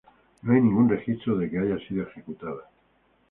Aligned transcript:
No 0.41 0.53
hay 0.53 0.61
ningún 0.61 0.89
registro 0.89 1.37
de 1.37 1.47
que 1.47 1.59
haya 1.59 1.77
sido 1.87 2.01
ejecutada. 2.07 2.67